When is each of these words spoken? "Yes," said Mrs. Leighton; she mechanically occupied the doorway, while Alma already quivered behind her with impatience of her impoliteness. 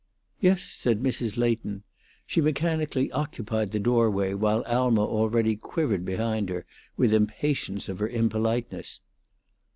"Yes," 0.39 0.63
said 0.63 1.03
Mrs. 1.03 1.37
Leighton; 1.37 1.83
she 2.25 2.41
mechanically 2.41 3.11
occupied 3.11 3.69
the 3.71 3.79
doorway, 3.79 4.33
while 4.33 4.63
Alma 4.63 5.05
already 5.05 5.55
quivered 5.55 6.05
behind 6.05 6.49
her 6.49 6.65
with 6.97 7.13
impatience 7.13 7.87
of 7.87 7.99
her 7.99 8.09
impoliteness. 8.09 8.99